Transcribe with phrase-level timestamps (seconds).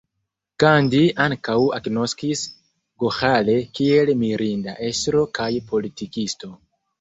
[0.61, 2.41] Gandhi ankaŭ agnoskis
[3.03, 6.53] Goĥale kiel mirinda estro kaj politikisto.